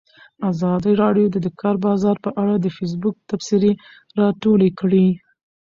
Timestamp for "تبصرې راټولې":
3.29-4.69